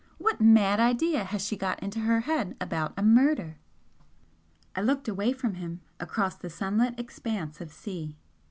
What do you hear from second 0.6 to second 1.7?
idea has she